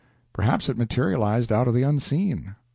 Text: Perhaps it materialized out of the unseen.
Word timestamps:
Perhaps 0.33 0.67
it 0.67 0.79
materialized 0.79 1.51
out 1.53 1.67
of 1.67 1.75
the 1.75 1.83
unseen. 1.83 2.55